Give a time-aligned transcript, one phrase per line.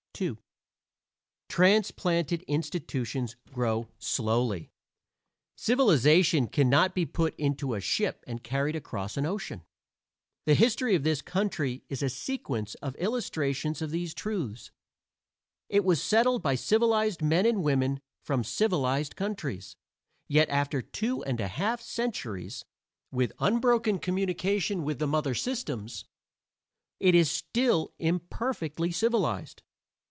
[0.19, 0.35] II
[1.49, 4.69] Transplanted institutions grow slowly;
[5.55, 9.63] civilization can not be put into a ship and carried across an ocean.
[10.45, 14.69] The history of this country is a sequence of illustrations of these truths.
[15.69, 19.75] It was settled by civilized men and women from civilized countries,
[20.27, 22.63] yet after two and a half centuries,
[23.11, 26.05] with unbroken communication with the mother systems,
[26.99, 29.63] it is still imperfectly civilized.